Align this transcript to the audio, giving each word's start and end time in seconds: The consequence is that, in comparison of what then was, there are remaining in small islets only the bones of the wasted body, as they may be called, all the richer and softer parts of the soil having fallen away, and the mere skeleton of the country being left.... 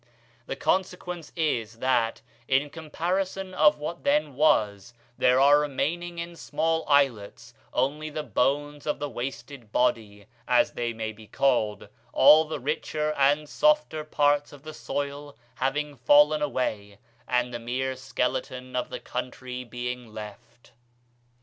The 0.47 0.55
consequence 0.55 1.31
is 1.35 1.77
that, 1.77 2.23
in 2.47 2.71
comparison 2.71 3.53
of 3.53 3.77
what 3.77 4.03
then 4.03 4.33
was, 4.33 4.95
there 5.15 5.39
are 5.39 5.59
remaining 5.59 6.17
in 6.17 6.35
small 6.35 6.83
islets 6.87 7.53
only 7.71 8.09
the 8.09 8.23
bones 8.23 8.87
of 8.87 8.97
the 8.97 9.07
wasted 9.07 9.71
body, 9.71 10.25
as 10.47 10.71
they 10.71 10.91
may 10.91 11.11
be 11.11 11.27
called, 11.27 11.87
all 12.13 12.45
the 12.45 12.59
richer 12.59 13.11
and 13.11 13.47
softer 13.47 14.03
parts 14.03 14.51
of 14.51 14.63
the 14.63 14.73
soil 14.73 15.37
having 15.57 15.95
fallen 15.95 16.41
away, 16.41 16.97
and 17.27 17.53
the 17.53 17.59
mere 17.59 17.95
skeleton 17.95 18.75
of 18.75 18.89
the 18.89 18.99
country 18.99 19.63
being 19.63 20.11
left.... 20.11 20.71